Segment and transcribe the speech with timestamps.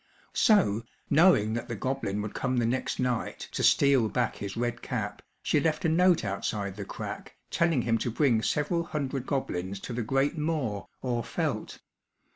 [0.33, 0.81] So,
[1.11, 5.21] knowing that the goblin would come the next night, to steal back his red cap,
[5.43, 9.93] she left a note outside the crack, telling him to bring several hundred goblins to
[9.93, 11.77] the great moor, or veldt.